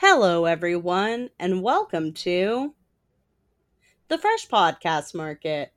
[0.00, 2.74] Hello, everyone, and welcome to
[4.08, 5.72] the Fresh Podcast Market.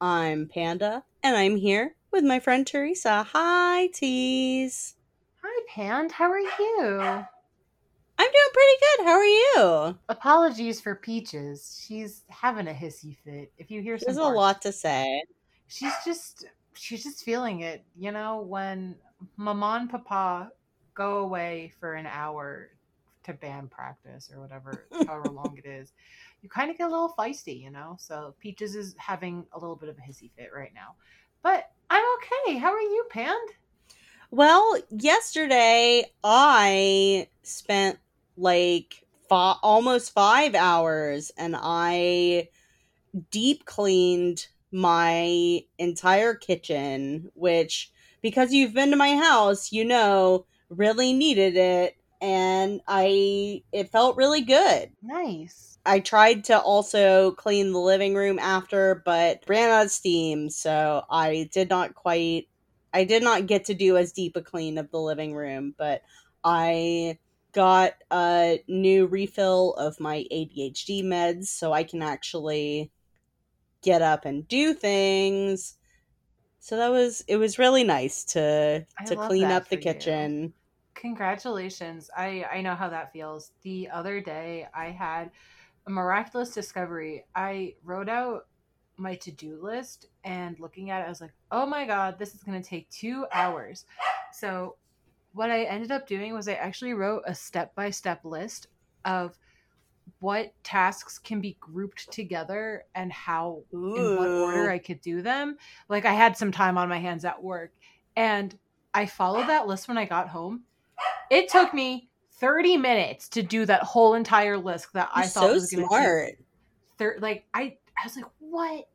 [0.00, 3.22] I'm Panda, and I'm here with my friend Teresa.
[3.32, 4.96] Hi, Tease.
[5.42, 6.12] Hi, Pand.
[6.12, 6.90] How are you?
[8.18, 9.04] I'm doing pretty good.
[9.06, 9.98] How are you?
[10.10, 11.82] Apologies for Peaches.
[11.86, 13.50] She's having a hissy fit.
[13.56, 15.22] If you hear some There's a bark- lot to say.
[15.68, 16.44] she's just
[16.74, 17.82] she's just feeling it.
[17.98, 18.94] You know, when
[19.38, 20.50] Mama and Papa
[20.94, 22.68] go away for an hour
[23.24, 25.92] to band practice or whatever, however long it is,
[26.42, 27.96] you kind of get a little feisty, you know.
[27.98, 30.94] So Peaches is having a little bit of a hissy fit right now,
[31.42, 32.04] but I'm
[32.46, 32.58] okay.
[32.58, 33.50] How are you, Pand?
[34.30, 37.98] Well, yesterday I spent
[38.36, 42.48] like fi- almost five hours and I
[43.30, 47.90] deep cleaned my entire kitchen, which,
[48.22, 51.96] because you've been to my house, you know, really needed it.
[52.20, 54.90] And I, it felt really good.
[55.02, 55.78] Nice.
[55.86, 61.04] I tried to also clean the living room after, but ran out of steam, so
[61.10, 62.48] I did not quite
[62.92, 66.02] I did not get to do as deep a clean of the living room, but
[66.44, 67.18] I
[67.52, 72.90] got a new refill of my ADHD meds so I can actually
[73.82, 75.76] get up and do things.
[76.58, 80.42] So that was it was really nice to I to clean up the kitchen.
[80.42, 80.52] you.
[81.00, 82.10] Congratulations.
[82.16, 83.52] I I know how that feels.
[83.62, 85.30] The other day I had
[85.86, 87.24] a miraculous discovery.
[87.34, 88.46] I wrote out
[88.98, 92.42] my to-do list and looking at it I was like, "Oh my god, this is
[92.42, 93.86] going to take 2 hours."
[94.32, 94.76] So
[95.32, 98.66] what I ended up doing was I actually wrote a step-by-step list
[99.04, 99.38] of
[100.18, 103.62] what tasks can be grouped together and how
[103.96, 105.56] in what order I could do them.
[105.88, 107.72] Like I had some time on my hands at work
[108.16, 108.58] and
[108.92, 110.64] I followed that list when I got home.
[111.30, 112.08] It took me
[112.40, 115.88] 30 minutes to do that whole entire list that I You're thought so was going
[115.88, 116.32] to
[116.98, 118.88] thir- like I I was like, "What?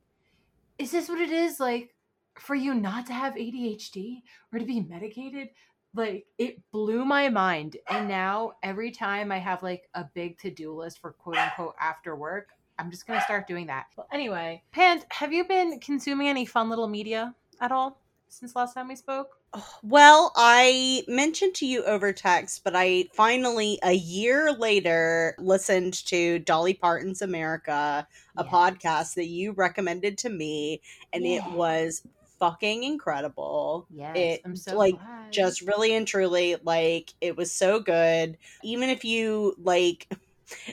[0.78, 1.94] Is this what it is like
[2.38, 4.22] for you not to have ADHD
[4.52, 5.48] or to be medicated?"
[5.94, 7.76] Like it blew my mind.
[7.88, 12.14] And now every time I have like a big to-do list for quote unquote after
[12.14, 12.48] work,
[12.78, 13.86] I'm just going to start doing that.
[13.96, 18.02] Well, anyway, Pand, have you been consuming any fun little media at all
[18.38, 19.36] since last time we spoke?
[19.82, 26.38] Well, I mentioned to you over text, but I finally, a year later, listened to
[26.40, 28.52] Dolly Parton's America, a Yes.
[28.52, 30.82] podcast that you recommended to me,
[31.12, 32.02] and it was
[32.38, 33.88] fucking incredible.
[33.90, 35.32] Yeah, It, I'm so like, glad.
[35.32, 38.36] Just really and truly, like, it was so good.
[38.62, 40.08] Even if you, like,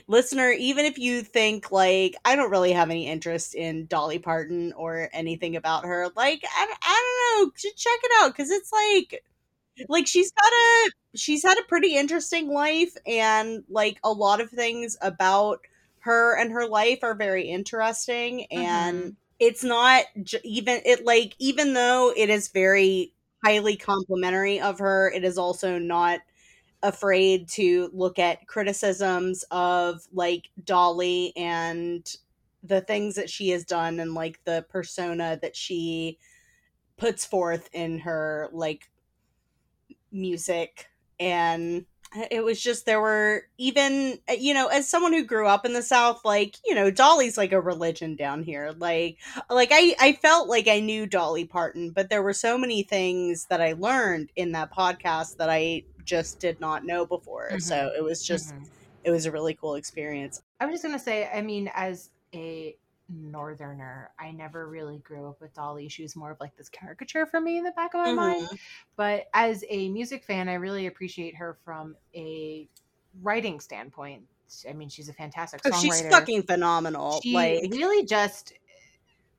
[0.08, 4.72] listener, even if you think, like, I don't really have any interest in Dolly Parton
[4.74, 8.72] or anything about her, like, I, I don't know, ch- check it out, because it's
[8.72, 9.22] like,
[9.88, 14.50] like she's got a she's had a pretty interesting life and like a lot of
[14.50, 15.60] things about
[16.00, 19.16] her and her life are very interesting and Mhm.
[19.40, 23.12] it's not j- even it like even though it is very
[23.44, 26.20] highly complimentary of her it is also not
[26.84, 32.06] afraid to look at criticisms of like Dolly and
[32.62, 36.18] the things that she has done and like the persona that she
[36.98, 38.90] puts forth in her like
[40.12, 40.86] music.
[41.18, 41.86] And
[42.30, 45.82] it was just there were even you know as someone who grew up in the
[45.82, 48.72] south like you know dolly's like a religion down here.
[48.76, 49.18] Like
[49.50, 53.46] like i i felt like i knew dolly parton but there were so many things
[53.46, 57.96] that i learned in that podcast that i just did not know before so Mhm.
[57.96, 58.68] it was just Mhm.
[59.04, 62.76] it was a really cool experience I was just gonna say, I mean, as a
[63.08, 65.88] northerner, I never really grew up with Dolly.
[65.88, 68.48] She was more of like this caricature for me in the back of my mind.
[68.50, 68.58] Mhm.
[68.96, 72.68] But as a music fan, I really appreciate her from a
[73.22, 74.24] writing standpoint.
[74.68, 75.80] I mean, she's a fantastic oh songwriter.
[75.80, 78.52] she's fucking phenomenal she like really just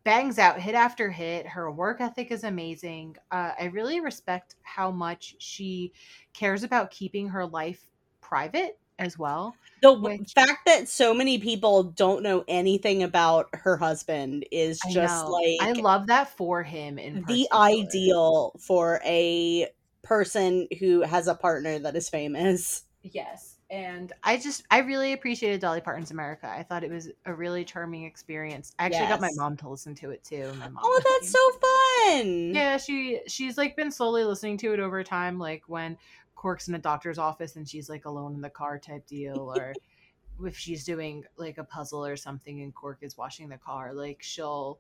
[0.06, 1.46] bangs out hit after hit.
[1.46, 3.18] Her work ethic is amazing.
[3.32, 5.92] Uh, I really respect how much she
[6.34, 7.86] cares about keeping her life
[8.22, 9.54] private as well.
[9.82, 15.28] The Which- fact that so many people don't know anything about her husband is just
[15.28, 19.68] like I love that for him in the ideal for a
[20.02, 22.84] person who has a partner that is famous.
[23.02, 23.55] Yes.
[23.76, 26.48] And I just I really appreciated Dolly Parton's America.
[26.48, 28.72] I thought it was a really charming experience.
[28.80, 30.50] I actually got my mom to listen to it too.
[30.60, 30.82] My mom.
[30.82, 32.56] Oh, that's so fun.
[32.56, 35.98] Yeah, she she's like been slowly listening to it over time, like when
[36.36, 39.74] Cork's in a doctor's office and she's like alone in the car type deal, or
[40.46, 44.20] if she's doing like a puzzle or something and Cork is washing the car, like
[44.22, 44.80] she'll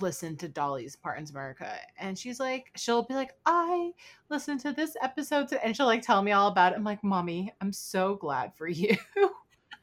[0.00, 1.70] listen to Dolly's Parton's America.
[1.98, 3.92] And she's like, she'll be like, I
[4.30, 6.76] listened to this episode and she'll like tell me all about it.
[6.76, 8.96] I'm like, Mommy, I'm so glad for you.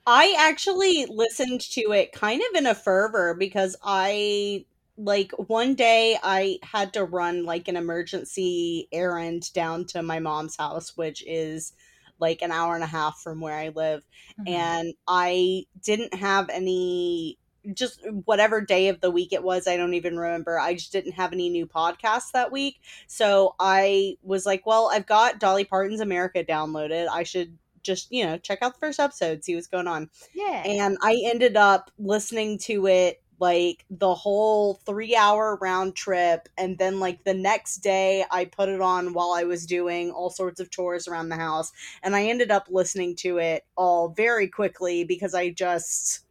[0.07, 4.65] I actually listened to it kind of in a fervor because I
[4.97, 10.57] like one day I had to run like an emergency errand down to my mom's
[10.57, 11.73] house, which is
[12.19, 14.05] like an hour and a half from where I live.
[14.39, 14.49] Mhm.
[14.49, 17.37] And I didn't have any
[17.73, 20.59] just whatever day of the week it was, I don't even remember.
[20.59, 22.81] I just didn't have any new podcasts that week.
[23.07, 27.07] So I was like, well, I've got Dolly Parton's America downloaded.
[27.07, 30.09] I should just, you know, check out the first episode, see what's going on.
[30.33, 30.63] yeah.
[30.65, 36.49] And I ended up listening to it like the whole three hour round trip.
[36.57, 40.29] And then, like, the next day, I put it on while I was doing all
[40.29, 41.71] sorts of chores around the house.
[42.03, 46.25] And I ended up listening to it all very quickly because I just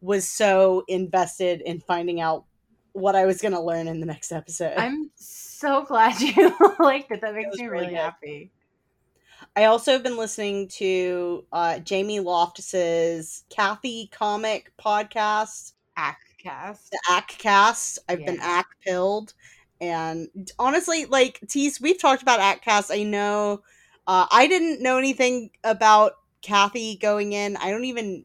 [0.00, 2.44] was so invested in finding out
[2.92, 4.74] what I was going to learn in the next episode.
[4.76, 7.20] I'm so glad you liked it.
[7.20, 8.50] That makes me really happy.
[9.54, 15.72] I also have been listening to uh, Jamie Loftus's Cathy comic podcast.
[15.98, 16.90] Aack Cast.
[16.90, 17.98] the Aack Cast.
[18.08, 18.58] I've been Yeah.
[18.60, 19.32] ack pilled.
[19.80, 20.28] And
[20.58, 22.90] honestly, like Tease, we've talked about Aack Cast.
[22.90, 23.62] I know
[24.06, 26.12] uh, I didn't know anything about
[26.42, 27.56] Cathy going in.
[27.56, 28.24] I don't even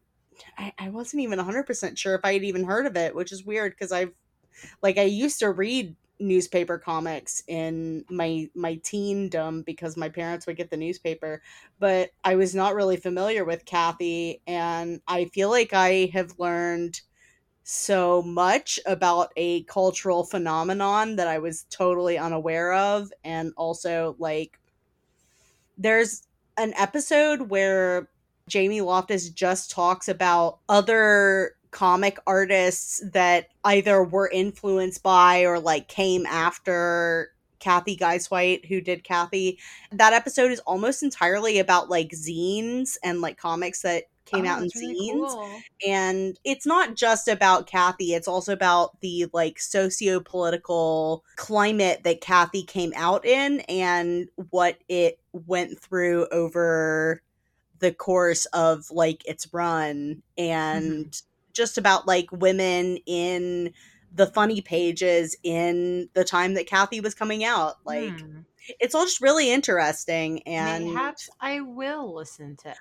[0.58, 3.46] I, I wasn't even 100% sure if I had even heard of it, which is
[3.46, 4.14] weird because I've
[4.82, 10.56] like I used to read newspaper comics in my my teendom because my parents would
[10.56, 11.42] get the newspaper
[11.80, 17.02] but I was not really familiar with Cathy and I feel like I have learned
[17.64, 23.12] so much about a cultural phenomenon that I was totally unaware of.
[23.24, 24.60] And also, like,
[25.78, 26.28] there's
[26.58, 28.11] an episode where
[28.48, 35.88] Jamie Loftus just talks about other comic artists that either were influenced by or like
[35.88, 39.60] came after Cathy Guisewite, who did Cathy.
[39.92, 44.62] That episode is almost entirely about like zines and like comics that came Oh, out
[44.64, 45.62] in really zines cool.
[45.86, 52.64] and it's not just about Cathy, it's also about the like socio-political climate that Cathy
[52.64, 57.22] came out in and what it went through over
[57.81, 61.22] the course of like its run and
[61.54, 63.74] just about like women in
[64.13, 67.75] the funny pages in the time that Cathy was coming out.
[67.86, 68.42] Like Hmm.
[68.80, 72.74] it's all just really interesting and perhaps I will listen to.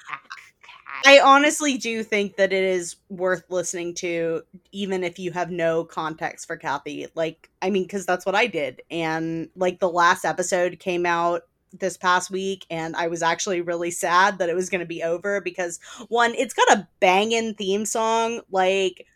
[1.06, 4.43] I honestly do think that it is worth listening to,
[4.73, 7.06] even if you have no context for Cathy.
[7.14, 8.82] Like, I mean, because that's what I did.
[8.91, 13.90] And like the last episode came out this past week, and I was actually really
[13.90, 15.78] sad that it was going to be over because
[16.08, 18.40] one, it's got a banging theme song.
[18.50, 19.06] Like,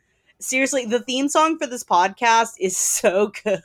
[0.40, 3.62] seriously, the theme song for this podcast is so good.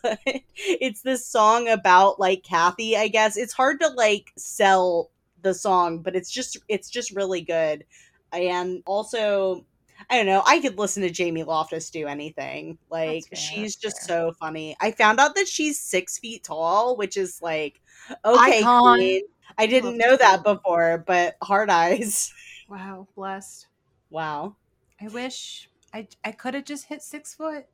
[0.56, 3.38] it's this song about like Cathy, I guess.
[3.38, 5.12] It's hard to like sell
[5.42, 7.86] the song, but it's just it's just really good.
[8.32, 9.66] And also
[10.10, 12.78] I don't know, I could listen to Jamie Loftus do anything.
[12.90, 14.28] Like fair, she's just fair.
[14.28, 14.76] so funny.
[14.80, 17.82] I found out that she's six feet tall, which is like
[18.26, 18.98] okay, Icon.
[18.98, 19.22] queen.
[19.58, 22.34] I didn't know that before, but hard eyes.
[22.70, 23.66] Wow, blessed.
[24.12, 24.56] Wow.
[25.02, 27.66] I wish I I could have just hit six foot.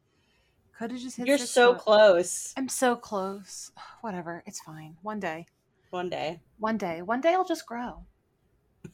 [0.78, 1.28] Could have just hit.
[1.28, 1.82] You're so foot.
[1.84, 2.54] close.
[2.56, 3.72] I'm so close.
[4.02, 4.96] Whatever, it's fine.
[5.02, 5.48] One day,
[5.90, 6.40] One day.
[6.60, 8.06] one day, one day I'll just grow.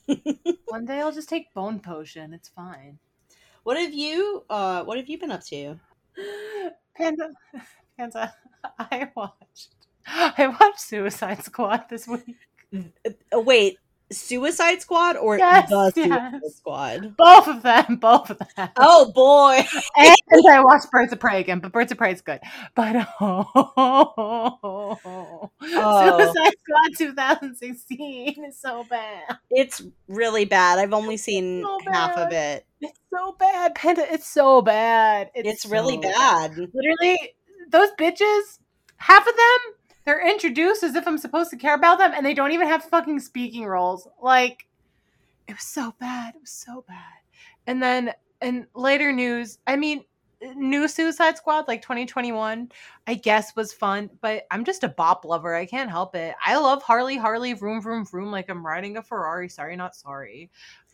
[0.69, 2.33] one day I'll just take bone potion.
[2.33, 2.97] It's fine.
[3.63, 5.79] What have you uh what have you been up to?
[6.97, 7.29] Panda,
[7.97, 8.33] Panda,
[8.79, 9.75] I watched.
[10.07, 12.35] I watched Suicide Squad this week.
[13.31, 13.77] Oh, wait,
[14.11, 16.55] Suicide Squad or Yes, the Suicide yes.
[16.55, 17.15] Squad?
[17.17, 18.69] Both of them, both of them.
[18.77, 19.63] Oh boy.
[19.97, 22.39] and I watched Birds of Prey again, but Birds of Prey is good.
[22.75, 29.37] But oh, Suicide Squad 2016 is so bad.
[29.49, 30.79] It's really bad.
[30.79, 32.65] I've only seen so half of it.
[32.81, 34.11] It's so bad, Panda.
[34.11, 35.31] It's so bad.
[35.35, 36.57] It's, really so bad.
[36.57, 37.35] Literally,
[37.69, 38.59] those bitches,
[38.97, 42.33] half of them, they're introduced as if I'm supposed to care about them, and they
[42.33, 44.07] don't even have fucking speaking roles.
[44.21, 44.67] Like,
[45.47, 46.35] it was so bad.
[46.35, 46.97] It was so bad.
[47.67, 50.03] And then in later news, I mean,
[50.55, 52.71] new Suicide Squad, like 2021,
[53.05, 55.53] I guess was fun, but I'm just a bop lover.
[55.55, 56.35] I can't help it.
[56.43, 59.49] I love Harley, Harley, vroom, vroom, vroom, like I'm riding a Ferrari.
[59.49, 60.49] Sorry, not sorry.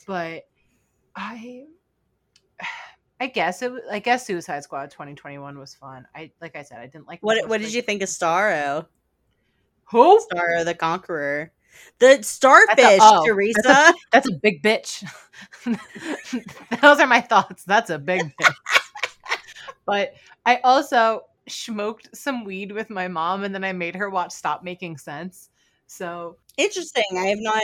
[0.06, 0.44] But
[1.16, 1.66] I.
[3.20, 3.72] I guess it.
[3.92, 6.06] I guess Suicide Squad 2021 was fun.
[6.16, 7.20] I like I said, I didn't like.
[7.22, 8.86] What what did like- you think of Starro?
[9.92, 10.20] Who?
[10.32, 11.52] Starro the Conqueror.
[12.00, 13.94] The starfish, oh, Teresa.
[14.12, 15.04] That's a big bitch.
[16.82, 17.64] Those are my thoughts.
[17.64, 18.54] That's a big bitch.
[19.86, 20.14] but
[20.46, 24.64] I also smoked some weed with my mom and then I made her watch Stop
[24.64, 25.50] Making Sense.
[25.86, 27.04] So interesting.
[27.14, 27.64] I have not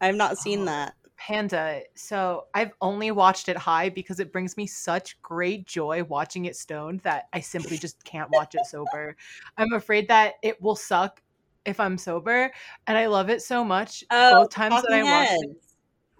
[0.00, 0.66] I have not seen Oh.
[0.66, 0.94] that.
[1.16, 1.82] Panda.
[1.94, 6.56] So I've only watched it high because it brings me such great joy watching it
[6.56, 9.14] stoned that I simply just can't watch it sober.
[9.58, 11.20] I'm afraid that it will suck
[11.66, 12.50] if I'm sober,
[12.86, 14.04] and I love it so much.
[14.10, 15.48] Oh, both times that I Talking watched it.
[15.48, 15.66] Heads.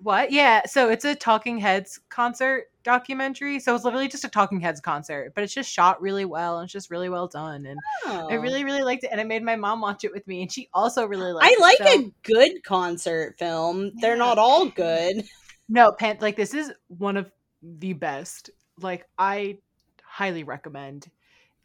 [0.02, 0.32] What?
[0.32, 0.62] Yeah.
[0.66, 3.60] So it's a Talking Heads concert documentary.
[3.60, 6.64] So it's literally just a Talking Heads concert, but it's just shot really well and
[6.64, 7.66] it's just really well done.
[7.66, 8.36] And I Oh.
[8.36, 9.10] really, really liked it.
[9.12, 11.52] And I made my mom watch it with me, and she also really liked it.
[11.52, 11.60] I it.
[11.60, 13.92] like So- a good concert film.
[14.00, 15.24] They're not all good.
[15.68, 17.30] No, Pan like this is one of
[17.62, 18.48] the best.
[18.80, 19.58] Like I
[20.02, 21.10] highly recommend.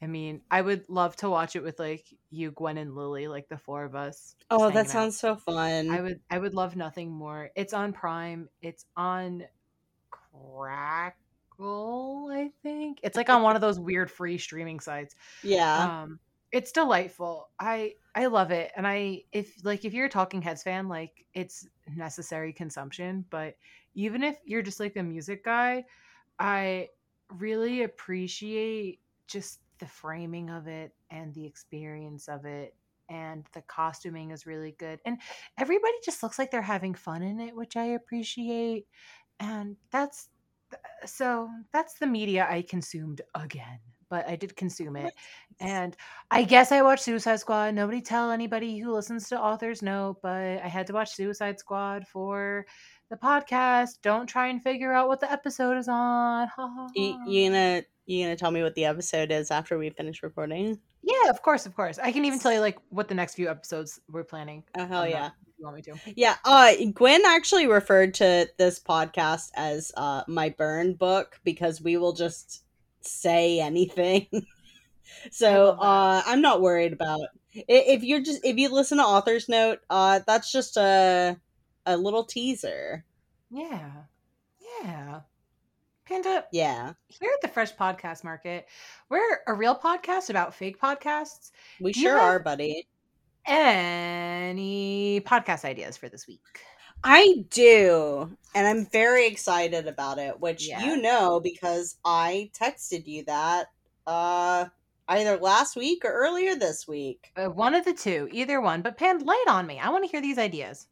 [0.01, 3.47] I mean, I would love to watch it with like you, Gwen, and Lily, like
[3.47, 4.35] the four of us.
[4.51, 4.91] Oh, that out.
[4.91, 5.89] sounds so fun.
[5.89, 7.49] I would I would love nothing more.
[7.55, 8.49] It's on Prime.
[8.61, 9.43] It's on
[10.11, 11.15] Crackle,
[12.31, 12.99] I think.
[13.03, 15.15] It's like on one of those weird free streaming sites.
[15.43, 16.01] yeah.
[16.01, 16.19] Um
[16.51, 17.49] it's delightful.
[17.59, 18.71] I I love it.
[18.75, 23.55] And I if like if you're a Talking Heads fan, like it's necessary consumption, but
[23.93, 25.85] even if you're just like a music guy,
[26.39, 26.89] I
[27.29, 32.75] really appreciate just the framing of it and the experience of it
[33.09, 34.99] and the costuming is really good.
[35.05, 35.19] And
[35.59, 38.85] everybody just looks like they're having fun in it, which I appreciate.
[39.39, 40.29] And that's
[41.05, 43.79] so that's the media I consumed again.
[44.09, 45.13] But I did consume it.
[45.59, 45.95] And
[46.29, 47.73] I guess I watched Suicide Squad.
[47.73, 52.07] Nobody tell anybody who listens to authors no, but I had to watch Suicide Squad
[52.07, 52.65] for
[53.09, 54.01] the podcast.
[54.03, 56.49] Don't try and figure out what the episode is on.
[56.93, 60.79] You, you gonna you gonna tell me what the episode is after we finish recording?
[61.01, 61.99] Yeah, of course, of course.
[61.99, 64.63] I can even tell you like what the next few episodes we're planning.
[64.77, 65.27] Oh hell that, yeah.
[65.27, 65.95] if you want me to.
[66.15, 71.97] Yeah, uh Gwen actually referred to this podcast as uh my burn book because we
[71.97, 72.63] will just
[73.01, 74.27] say anything.
[75.31, 77.21] so uh I'm not worried about
[77.53, 81.39] if you're just if you listen to author's note, uh that's just a
[81.85, 83.05] a little teaser.
[83.49, 83.91] Yeah.
[84.83, 85.21] Yeah.
[86.05, 86.93] Panda, Yeah.
[87.07, 88.67] here at the Fresh Podcast Market,
[89.09, 91.51] we're a real podcast about fake podcasts.
[91.81, 92.87] We Do sure are, buddy.
[93.45, 96.41] Any podcast ideas for this week?
[97.03, 100.83] I do, and I'm very excited about it, which Yeah.
[100.83, 103.67] you know because I texted you that
[104.07, 104.65] uh
[105.07, 107.31] either last week or earlier this week.
[107.35, 108.81] Uh, one of the two, either one.
[108.81, 109.79] But Pan, light on me.
[109.79, 110.87] I want to hear these ideas.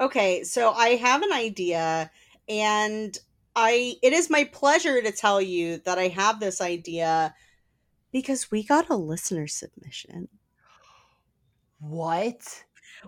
[0.00, 2.10] Okay, so I have an idea
[2.48, 3.16] and
[3.60, 7.34] I it is my pleasure to tell you that I have this idea
[8.10, 10.28] because we got a listener submission.
[11.78, 12.64] What?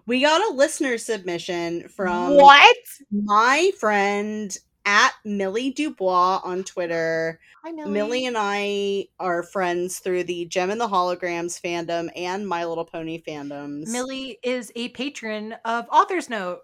[0.07, 2.77] We got a listener submission from what?
[3.11, 7.41] my friend at Millie Dubois on Twitter.
[7.65, 7.91] Hi, Millie.
[7.91, 12.85] Millie and I are friends through the Jem and the Holograms fandom and My Little
[12.85, 13.89] Pony fandoms.
[13.89, 16.61] Millie is a patron of Author's Note.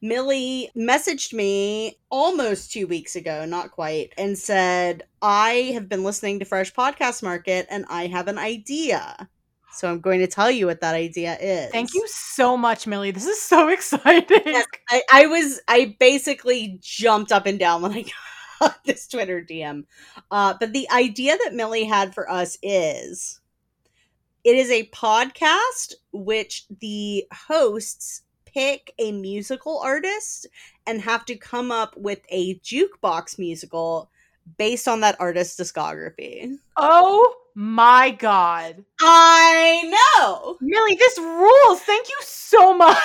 [0.00, 6.38] Millie messaged me almost two weeks ago, not quite, and said, I have been listening
[6.38, 9.28] to Fresh Podcast Market and I have an idea.
[9.72, 11.72] So I'm going to tell you what that idea is.
[11.72, 13.10] Thank you so much, Millie.
[13.10, 14.42] This is so exciting.
[14.44, 14.66] Yes.
[14.90, 18.04] I, I was, I basically jumped up and down when I
[18.60, 19.84] got this Twitter DM.
[20.30, 23.40] Uh, but the idea that Millie had for us is
[24.44, 30.46] it is a podcast which the hosts pick a musical artist
[30.86, 34.10] and have to come up with a jukebox musical
[34.58, 36.58] based on that artist's discography.
[36.76, 38.84] Oh my god.
[39.00, 40.56] I know.
[40.60, 41.80] Millie, this rules.
[41.80, 42.98] Thank you so much.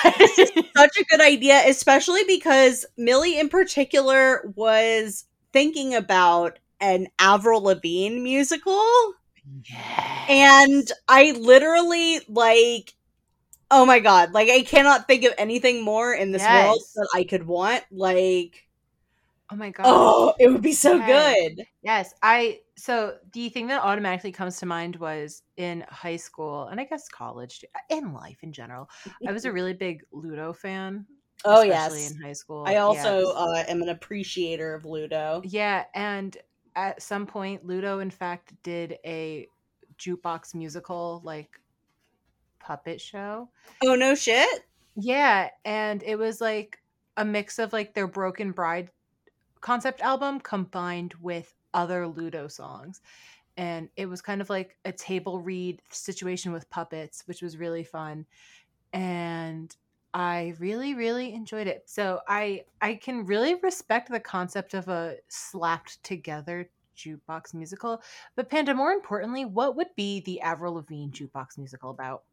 [0.76, 8.20] Such a good idea, especially because Millie in particular was thinking about an Avril Lavigne
[8.20, 9.14] musical.
[10.28, 12.94] And I literally like
[13.70, 17.24] oh my god, like I cannot think of anything more in this world that I
[17.24, 17.84] could want.
[17.90, 18.66] Like
[19.50, 19.84] oh my god.
[19.86, 21.36] oh, it would be so Yes.
[21.56, 21.66] good.
[21.82, 26.80] Yes, I so the thing that automatically comes to mind was in high school and
[26.80, 28.88] I guess college, in life in general.
[29.26, 31.06] I was a really big Ludo fan.
[31.44, 32.10] Oh especially yes.
[32.12, 32.64] in high school.
[32.66, 35.40] I also uh, am an appreciator of Ludo.
[35.44, 36.36] yeah, and
[36.74, 39.46] at some point, Ludo in fact did a
[39.98, 41.60] jukebox musical like
[42.68, 43.48] puppet show.
[43.82, 44.66] Oh no shit.
[44.94, 46.78] Yeah, and it was like
[47.16, 48.90] a mix of like their Broken Bride
[49.62, 53.00] concept album combined with other Ludo songs.
[53.56, 57.84] And it was kind of like a table read situation with puppets, which was really
[57.84, 58.26] fun.
[58.92, 59.74] And
[60.12, 61.84] I really really enjoyed it.
[61.86, 68.02] So I I can really respect the concept of a slapped together jukebox musical.
[68.36, 72.24] But Panda, more importantly, what would be the Avril Lavigne jukebox musical about?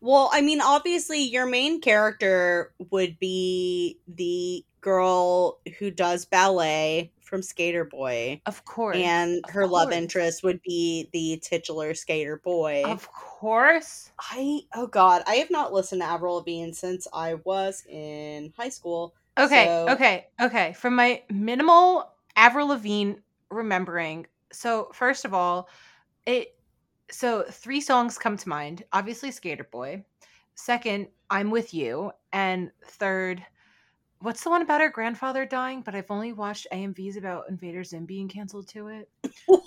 [0.00, 7.42] Well, I mean, obviously, your main character would be the girl who does ballet from
[7.42, 8.40] Skater Boy.
[8.46, 8.96] Of course.
[8.96, 12.84] And of her love interest would be the titular Skater Boy.
[12.84, 14.10] Of course.
[14.18, 18.68] I, oh God, I have not listened to Avril Lavigne since I was in high
[18.70, 19.14] school.
[19.38, 20.72] Okay, So- okay, okay.
[20.72, 23.14] From my minimal Avril Lavigne
[23.50, 25.68] remembering, so first of all,
[26.26, 26.54] it
[27.10, 28.84] so three songs come to mind.
[28.92, 30.04] Obviously, Skater Boy.
[30.54, 33.44] Second, I'm with you, and third,
[34.20, 35.82] what's the one about her grandfather dying?
[35.82, 39.08] But I've only watched AMVs about Invader Zim being canceled to it.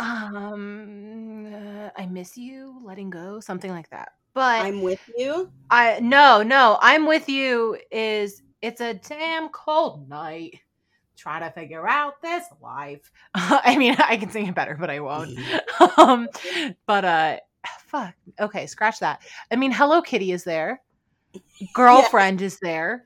[0.00, 4.12] um, uh, I miss you, letting go, something like that.
[4.34, 5.50] But I'm with you.
[5.70, 10.60] I no, no, I'm with you is it's a damn cold night.
[11.16, 13.10] Trying to figure out this life.
[13.34, 15.38] I mean, I can sing it better, but I won't.
[15.98, 16.28] um,
[16.86, 17.36] but uh
[17.86, 18.14] fuck.
[18.38, 19.22] Okay, scratch that.
[19.50, 20.82] I mean, Hello Kitty is there.
[21.74, 23.04] Girlfriend is there.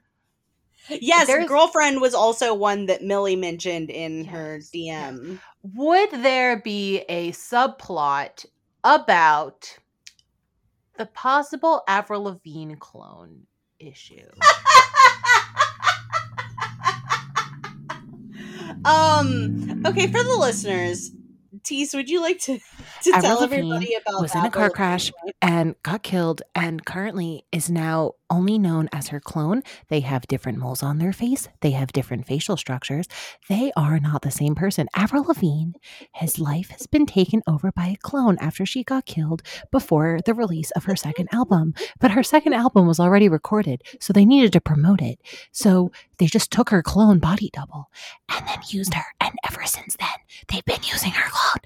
[0.88, 5.38] Yes, There's- girlfriend was also one that Millie mentioned in her DM.
[5.62, 8.46] Would there be a subplot
[8.82, 9.78] about
[10.96, 13.46] the possible Avril Lavigne clone
[13.78, 14.26] issue?
[18.84, 19.82] um.
[19.86, 21.10] Okay, for the listeners,
[21.70, 22.58] Tease, would you like to
[23.04, 24.74] to Avril tell everybody about was in a Avril car Lavigne?
[24.74, 29.62] crash and got killed and currently is now only known as her clone.
[29.88, 31.48] They have different moles on their face.
[31.60, 33.06] They have different facial structures.
[33.48, 34.88] They are not the same person.
[34.94, 35.72] Avril Lavigne,
[36.14, 40.34] his life has been taken over by a clone after she got killed before the
[40.34, 41.74] release of her second album.
[41.98, 45.20] But her second album was already recorded, so they needed to promote it.
[45.52, 47.90] So they just took her clone body double
[48.28, 49.04] and then used her.
[49.20, 50.08] And ever since then,
[50.48, 51.62] they've been using her clone.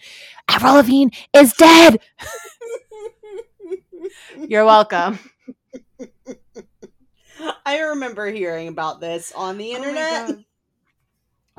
[0.49, 1.99] Avril Lavigne is dead.
[4.49, 5.18] You're welcome.
[7.66, 10.28] I remember hearing about this on the Oh internet.
[10.28, 10.44] God.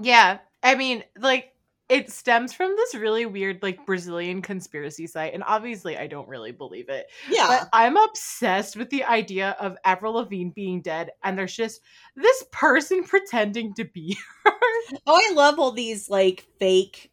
[0.01, 1.51] yeah, I mean, like
[1.87, 6.51] it stems from this really weird like Brazilian conspiracy site and obviously I don't really
[6.51, 7.05] believe it.
[7.29, 7.45] yeah.
[7.47, 11.81] But I'm obsessed with the idea of Avril Lavigne being dead and there's just
[12.15, 14.54] this person pretending to be her.
[15.07, 17.11] Oh, I love all these like fake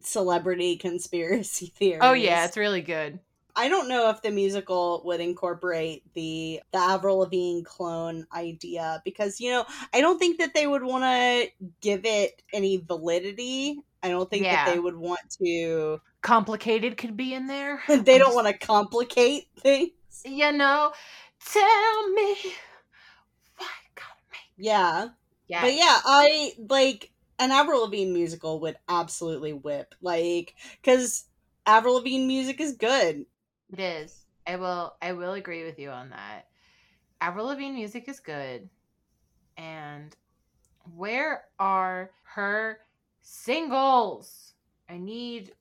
[0.00, 2.02] celebrity conspiracy theories.
[2.02, 3.20] Oh yeah, it's really good.
[3.56, 9.40] I don't know if the musical would incorporate the the Avril Lavigne clone idea because
[9.40, 13.80] you know I don't think that they would want to give it any validity.
[14.02, 14.64] I don't think Yeah.
[14.64, 16.00] that they would want to.
[16.22, 17.82] Complicated could be in there.
[17.88, 19.90] They don't want to complicate things.
[20.24, 20.92] You know,
[21.44, 22.36] tell me
[23.56, 25.08] why gotta make Yeah,
[25.48, 25.62] yeah.
[25.62, 29.94] but yeah, I like an Avril Lavigne musical would absolutely whip.
[30.00, 31.24] Like because
[31.66, 33.26] Avril Lavigne music is good.
[33.72, 34.24] It is.
[34.46, 36.46] I will I will agree with you on that.
[37.20, 38.68] Avril Lavigne music is good.
[39.56, 40.14] And
[40.96, 42.78] where are her
[43.20, 44.54] singles?
[44.88, 45.52] I need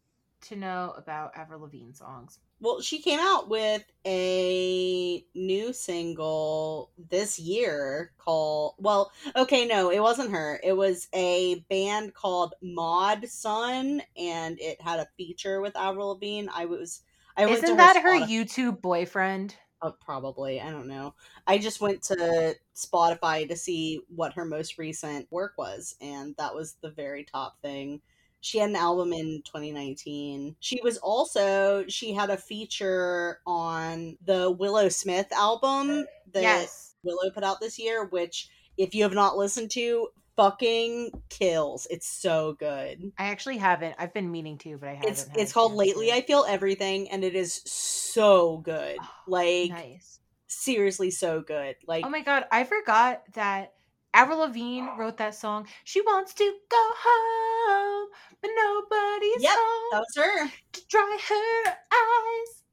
[0.41, 2.39] to know about Avril Lavigne songs.
[2.59, 9.99] Well, she came out with a new single this year called well, okay, no, it
[10.01, 10.59] wasn't her.
[10.63, 16.47] It was a band called Mod Sun and it had a feature with Avril Lavigne.
[16.53, 17.01] I was
[17.35, 19.55] I went to Isn't that her Spotify- YouTube boyfriend?
[19.81, 21.13] uh, probably, I don't know.
[21.45, 26.55] I just went to Spotify to see what her most recent work was and that
[26.55, 28.01] was the very top thing.
[28.47, 30.55] She had an album in 2019.
[30.61, 36.95] She was also she had a feature on the Willow Smith album that yes.
[37.03, 40.07] Willow put out this year, which if you have not listened to,
[40.37, 41.87] fucking kills.
[41.89, 43.11] It's so good.
[43.17, 43.95] I actually haven't.
[43.99, 45.11] I've been meaning to, but I haven't.
[45.11, 46.13] It's it's called Lately.
[46.13, 48.97] I Feel Everything and it is so good.
[49.01, 50.19] Oh, Like nice.
[50.47, 51.75] seriously so good.
[51.85, 53.73] Like Oh my god, I forgot that
[54.17, 55.67] Avril Lavigne wrote that song.
[55.83, 58.09] She wants to go home,
[58.41, 60.51] but nobody's Yep, home that was her.
[60.73, 62.63] to dry her eyes,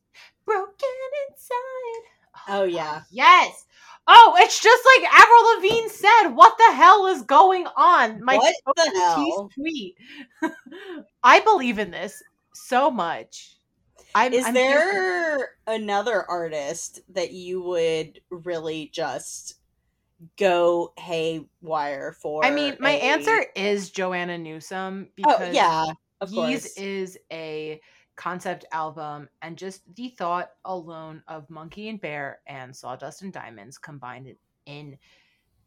[0.46, 0.88] broken
[1.28, 2.11] inside.
[2.48, 3.02] Oh, oh yeah.
[3.11, 3.66] Yes.
[4.07, 6.28] Oh, it's just like Avril Lavigne said.
[6.35, 8.22] What the hell is going on?
[8.24, 9.52] My What the hell?
[9.54, 9.96] tweet.
[11.22, 12.22] I believe in this
[12.54, 13.57] so much.
[14.14, 19.54] I'm, Is I'm here there another artist that you would really just
[20.38, 22.44] go haywire for?
[22.44, 25.84] I mean, my a- answer is Joanna Newsom oh, because Oh yeah,
[26.20, 27.80] of Ys is a
[28.16, 33.78] concept album, and just the thought alone of Monkey and Bear and Sawdust and Diamonds
[33.78, 34.98] combined in- in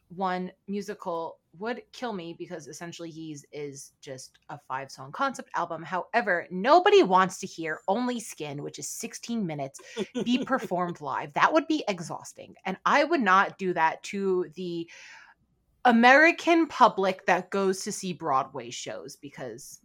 [0.10, 5.84] one musical would kill me because essentially Ys is just a five song concept album.
[5.84, 9.80] However, nobody wants to hear Only Skin, which is 16 minutes,
[10.24, 11.34] be performed live.
[11.34, 12.56] That would be exhausting.
[12.66, 14.88] And I would not do that to the
[15.86, 19.80] American public that goes to see Broadway shows because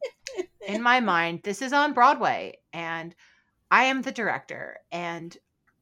[0.66, 3.14] in my mind this is on Broadway and
[3.70, 5.37] I am the director and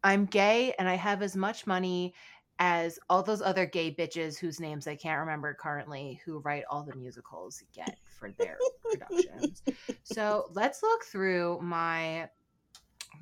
[0.04, 2.14] I'm gay and I have as much money
[2.62, 6.82] as all those other gay bitches whose names I can't remember currently who write all
[6.82, 9.62] the musicals get for their productions.
[10.04, 12.28] So let's look through my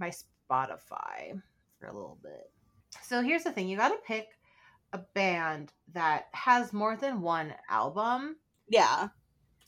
[0.00, 1.40] my Spotify
[1.80, 2.50] for a little bit.
[3.02, 4.28] So here's the thing, you got to pick
[4.92, 8.36] a band that has more than one album
[8.68, 9.08] Yeah.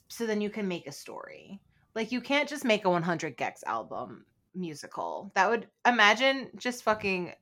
[0.09, 1.61] so then you can make a story.
[1.95, 5.31] Like you can't just make a 100 gecs album musical.
[5.35, 7.35] That would imagine just fucking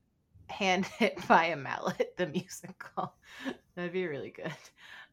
[0.49, 3.15] hand hit by a mallet the musical.
[3.75, 4.53] That'd be really good.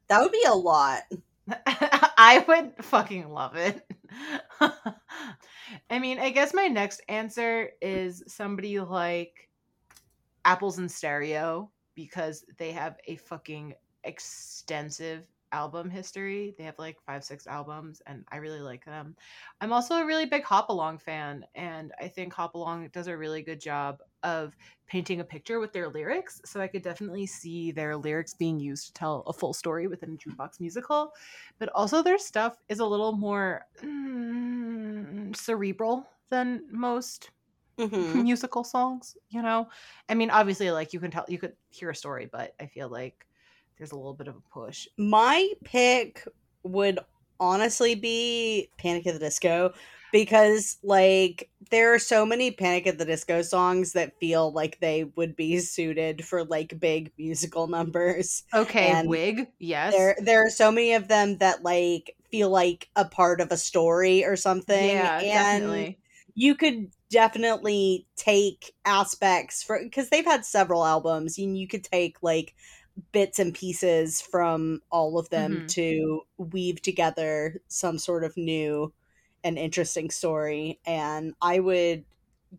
[0.07, 1.03] That would be a lot.
[1.67, 3.85] I would fucking love it.
[5.89, 9.49] I mean, I guess my next answer is somebody like
[10.43, 16.53] Apples in Stereo because they have a fucking extensive album history.
[16.57, 19.15] They have like five, six albums, and I really like them.
[19.61, 23.17] I'm also a really big Hop Along fan, and I think Hop Along does a
[23.17, 24.55] really good job of
[24.87, 26.41] painting a picture with their lyrics.
[26.45, 30.13] So I could definitely see their lyrics being used to tell a full story within
[30.13, 31.13] a jukebox musical.
[31.59, 37.31] But also, their stuff is a little more mm, cerebral than most
[37.77, 38.25] Mhm.
[38.25, 39.67] musical songs you know
[40.09, 42.89] i mean obviously like you can tell you could hear a story but i feel
[42.89, 43.27] like
[43.77, 46.23] there's a little bit of a push My pick
[46.63, 46.99] would
[47.39, 49.73] honestly be Panic at the Disco
[50.11, 55.03] because like there are so many Panic at the Disco songs that feel like they
[55.03, 58.43] would be suited for like big musical numbers.
[58.53, 62.89] okay And wig yes There there are so many of them that like feel like
[62.95, 64.99] a part of a story or something.
[64.99, 65.99] yeah and definitely
[66.35, 72.21] you could definitely take aspects for because they've had several albums and you could take
[72.23, 72.55] like
[73.11, 75.67] bits and pieces from all of them Mhm.
[75.67, 78.93] to weave together some sort of new
[79.43, 80.79] and interesting story.
[80.85, 82.05] And i would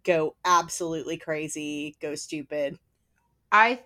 [0.04, 2.78] go absolutely crazy go stupid.
[3.52, 3.84] I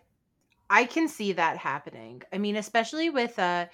[0.70, 2.22] i can see that happening.
[2.32, 3.68] I mean especially with uh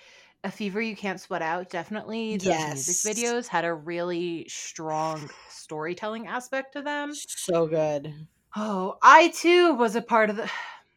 [0.44, 6.26] a fever you can't sweat out definitely those music videos had a really strong storytelling
[6.28, 7.20] aspect to them.
[7.28, 8.26] So good.
[8.54, 10.50] Oh i too was a part of the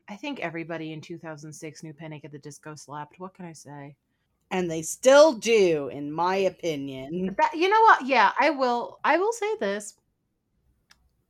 [0.10, 3.96] i think everybody in 2006 knew panic at the disco slapped what can i say
[4.52, 8.06] and they still do in my opinion That, you know what?
[8.08, 9.00] Yeah, I will.
[9.04, 9.94] I will say this: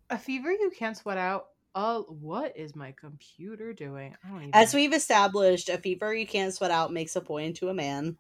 [0.10, 1.48] a fever you can't sweat out.
[1.76, 4.16] Oh, what is my computer doing?
[4.24, 4.56] I don't even.
[4.56, 8.18] as we've established a fever you can't sweat out makes a boy into a man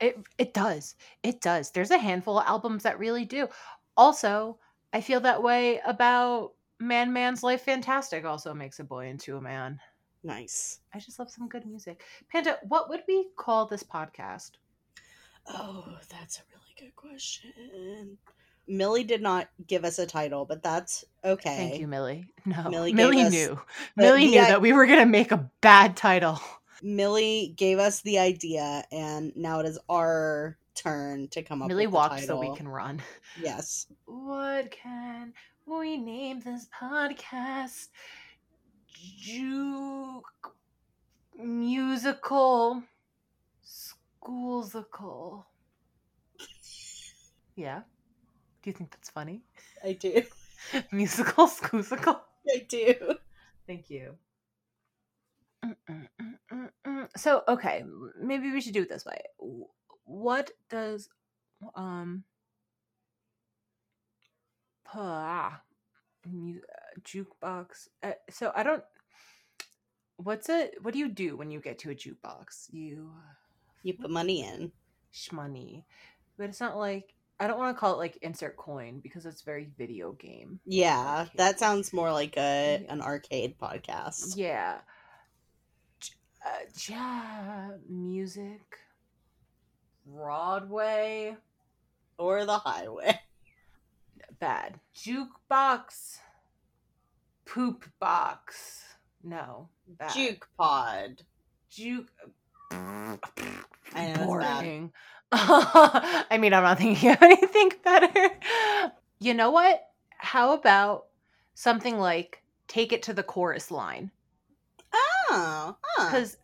[0.00, 0.96] it it does.
[1.22, 1.70] It does.
[1.70, 3.48] There's a handful of albums that really do.
[3.96, 4.58] Also,
[4.92, 6.52] I feel that way about
[6.86, 8.24] Man Man's Life Fantastic.
[8.24, 9.80] Also makes a boy into a man.
[10.24, 12.02] nice I just love some good music.
[12.30, 14.52] Panda, what would we call this podcast?
[15.48, 18.18] Oh, that's a really good question.
[18.68, 21.56] Millie did not give us a title, but that's okay.
[21.56, 22.32] Thank you, Millie.
[22.44, 23.60] No, Millie Millie, us knew.
[23.96, 26.40] Millie knew i- that we were gonna make a bad title.
[26.82, 31.86] Millie gave us the idea, and now it is our turn to come up Millie
[31.86, 33.00] with the walked so we can run.
[33.40, 33.86] Yes.
[34.06, 35.32] What can
[35.66, 37.88] we name this podcast?
[39.18, 40.54] Juke
[41.38, 42.82] musical
[43.64, 45.44] schoolsicle.
[47.56, 47.82] Yeah.
[48.62, 49.42] Do you think that's funny?
[49.84, 50.22] I do.
[50.92, 52.20] musical schoolsicle.
[52.48, 53.16] I do.
[53.66, 54.14] Thank you.
[57.16, 57.84] So okay,
[58.20, 59.20] maybe we should do it this way.
[60.04, 61.08] What does
[61.74, 62.24] um
[64.94, 65.60] ah,
[66.26, 67.88] mu- uh, jukebox?
[68.02, 68.84] Uh, so I don't.
[70.16, 70.74] What's it?
[70.82, 72.68] What do you do when you get to a jukebox?
[72.72, 73.10] You
[73.82, 74.72] You put money in.
[75.12, 75.84] shmoney,
[76.38, 79.42] but it's not like I don't want to call it like insert coin because it's
[79.42, 80.60] very video game.
[80.64, 81.32] Yeah, Okay.
[81.36, 82.92] that sounds more like a Yeah.
[82.92, 84.36] an arcade podcast.
[84.36, 84.78] Yeah.
[86.44, 88.78] Uh, ja, music.
[90.06, 91.36] Broadway.
[92.18, 93.18] Or the highway.
[94.42, 94.80] Bad.
[94.96, 96.18] Jukebox.
[97.44, 98.82] Poop box.
[99.22, 99.68] No.
[99.86, 100.12] Bad.
[100.12, 101.22] Juke pod.
[101.70, 102.10] Juke.
[102.72, 103.18] I
[103.94, 104.26] know.
[104.26, 104.92] Boring.
[105.32, 108.30] I mean, I'm not thinking of anything better.
[109.20, 109.80] You know what?
[110.18, 111.04] How about
[111.54, 114.10] something like take it to the chorus line?
[114.92, 116.06] Oh, huh.
[116.10, 116.36] because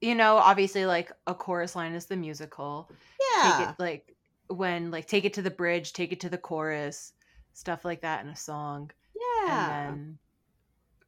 [0.00, 2.90] you know, obviously like a chorus line is the musical.
[3.20, 3.56] Yeah.
[3.56, 4.16] Take it like
[4.48, 7.12] when like take it to the bridge, take it to the chorus,
[7.56, 8.90] stuff like that in a song.
[9.14, 9.88] yeah.
[9.88, 10.18] And then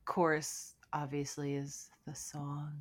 [0.07, 2.73] chorus obviously is the song.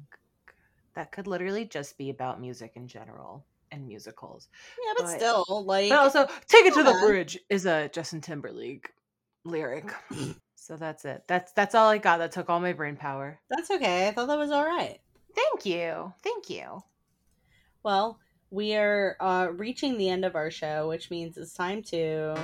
[0.96, 4.48] That could literally just be about music in general and musicals.
[4.86, 8.22] yeah, but, but- still, like But also, take it to the bridge is a Justin
[8.22, 8.94] Timberlake
[9.44, 9.92] lyric.
[10.56, 11.24] so that's it.
[11.28, 12.18] That's that's all I got.
[12.20, 13.40] That took all my brain power.
[13.50, 14.08] that's okay.
[14.08, 15.00] I thought that was all right.
[15.36, 16.14] Thank you.
[16.24, 16.82] Thank you.
[17.84, 22.40] Well, we are uh, reaching the end of our show, which means it's time to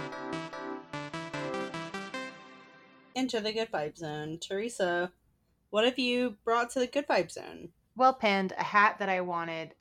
[3.23, 4.37] enter the good vibe zone.
[4.37, 5.09] Teresa,
[5.69, 7.69] what have you brought to the good vibe zone?
[7.95, 9.73] Well, pinned a hat that I wanted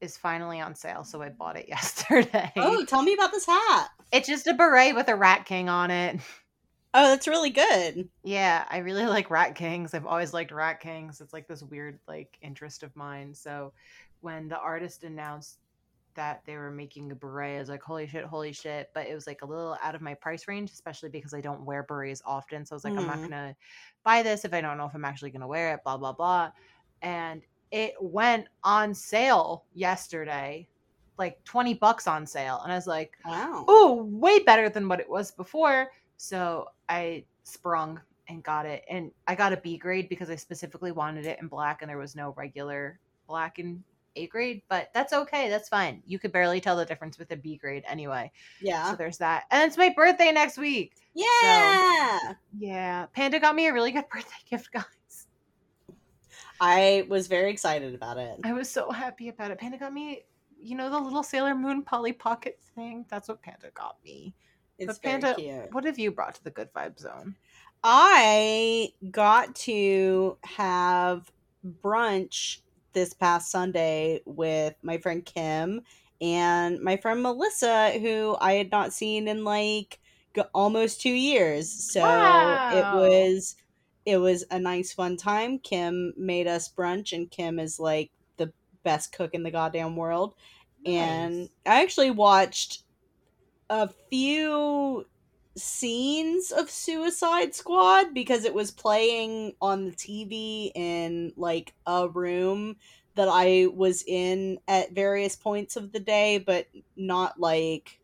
[0.00, 2.50] is finally on sale, so I bought it yesterday.
[2.56, 3.88] Oh, tell me about this hat.
[4.10, 6.18] It's just a beret with a rat king on it.
[6.94, 8.08] Oh, that's really good.
[8.24, 9.92] Yeah, I really like rat kings.
[9.92, 11.20] I've always liked rat kings.
[11.20, 13.34] It's like this weird like interest of mine.
[13.34, 13.74] So
[14.22, 15.58] when the artist announced
[16.16, 18.88] that they were making a beret, I was like, holy shit, holy shit.
[18.94, 21.64] But it was like a little out of my price range, especially because I don't
[21.64, 22.66] wear berets often.
[22.66, 23.28] So I was like, I'm not Mhm.
[23.28, 23.56] gonna
[24.04, 26.50] buy this if I don't know if I'm actually gonna wear it, blah, blah, blah.
[27.02, 30.68] And it went on sale yesterday,
[31.18, 32.60] like 20 bucks on sale.
[32.62, 33.68] And I was like, Wow.
[33.68, 35.90] oh, way better than what it was before.
[36.16, 38.84] So I sprung and got it.
[38.88, 41.98] And I got a B grade because I specifically wanted it in black and there
[41.98, 43.84] was no regular black in
[44.16, 44.62] A grade.
[44.68, 45.48] But that's okay.
[45.48, 46.02] That's fine.
[46.06, 48.30] You could barely tell the difference with a B grade anyway.
[48.60, 48.90] Yeah.
[48.90, 49.44] So there's that.
[49.50, 50.94] And it's my birthday next week.
[51.14, 52.18] yeah.
[52.58, 53.06] Yeah.
[53.12, 54.84] Panda got me a really good birthday gift, guys.
[56.60, 58.38] I was very excited about it.
[58.44, 59.58] I was so happy about it.
[59.58, 60.24] Panda got me,
[60.60, 63.04] you know, the little Sailor Moon Polly Pocket thing.
[63.10, 64.34] That's what Panda got me.
[64.78, 65.74] It's but very Panda, cute.
[65.74, 67.36] what have you brought to the good vibe zone?
[67.84, 71.30] I got to have
[71.82, 72.60] brunch
[72.96, 75.82] this past Sunday with my friend Kim
[76.22, 80.00] and my friend Melissa, who I had not seen in like
[80.54, 81.70] almost two years.
[81.70, 83.56] So it was
[84.06, 85.58] it was a nice fun time.
[85.58, 88.50] Kim made us brunch, and Kim is like the
[88.82, 90.34] best cook in the goddamn world.
[90.86, 92.84] And I actually watched
[93.68, 95.04] a few
[95.56, 102.76] scenes of Suicide Squad because it was playing on the TV in like a room
[103.14, 106.66] that I was in at various points of the day, but
[106.96, 107.98] not like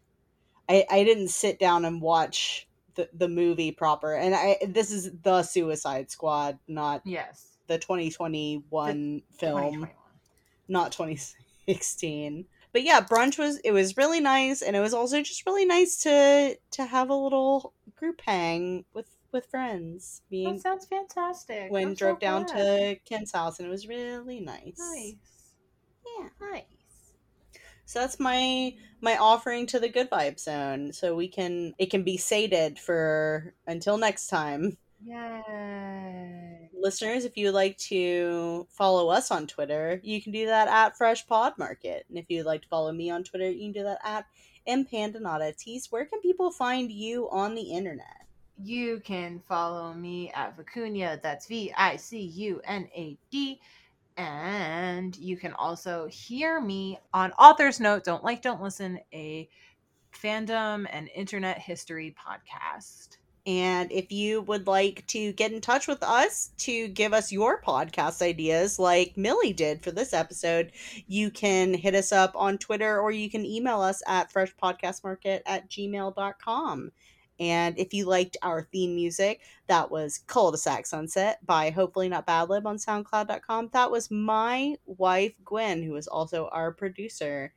[0.68, 4.14] I, I didn't sit down and watch the, the movie proper.
[4.14, 7.58] And I this is the Suicide Squad, not Yes.
[7.66, 8.62] the 2021
[9.38, 9.90] film 2021.
[10.68, 15.44] not 2016 but yeah brunch was it was really nice and it was also just
[15.46, 20.86] really nice to to have a little group hang with with friends me That sounds
[20.86, 21.70] fantastic.
[21.70, 22.56] When I'm so drove down glad.
[22.58, 25.54] to ken's house and it was really nice Nice.
[26.18, 26.64] yeah Nice.
[27.84, 32.02] so that's my my offering to the good vibe zone so we can it can
[32.02, 36.70] be sated for until next time Yay.
[36.74, 40.96] listeners, if you would like to follow us on Twitter, you can do that at
[40.96, 42.04] Fresh Pod Market.
[42.08, 44.26] And if you'd like to follow me on Twitter, you can do that at
[44.68, 45.56] Mpandanata.
[45.56, 48.26] Tease, where can people find you on the internet?
[48.62, 51.20] You can follow me at Vicuña.
[51.20, 53.60] That's V I C U N A D.
[54.16, 59.48] And you can also hear me on Author's Note, Don't Like, Don't Listen, a
[60.12, 63.16] fandom and internet history podcast.
[63.44, 67.60] And if you would like to get in touch with us to give us your
[67.60, 70.70] podcast ideas, like Millie did for this episode,
[71.08, 75.68] you can hit us up on Twitter or you can email us at freshpodcastmarket at
[75.68, 76.92] gmail.com.
[77.40, 82.48] And if you liked our theme music, that was Cul-de-sac Sunset by Hopefully Not Bad
[82.48, 83.70] Lib on SoundCloud.com.
[83.72, 87.52] That was my wife, Gwen, who is also our producer.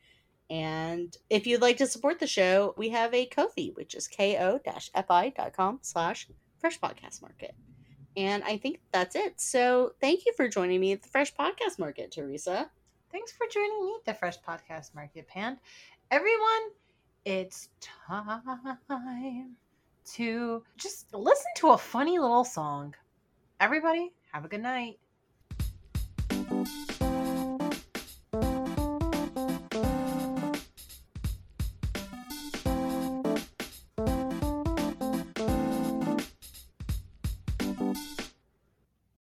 [0.50, 5.80] And if you'd like to support the show, we have a Ko-fi, which is ko-fi.com
[5.82, 6.28] slash
[6.60, 7.56] Fresh Podcast Market.
[8.18, 9.40] And I think that's it.
[9.42, 12.70] So thank you for joining me at the Fresh Podcast Market, Teresa.
[13.12, 15.58] Thanks for joining me at the Fresh Podcast Market Pan.
[16.12, 16.70] Everyone,
[17.26, 18.42] it's time
[20.14, 22.94] to just listen to a funny little song.
[23.60, 25.00] Everybody, have a good night.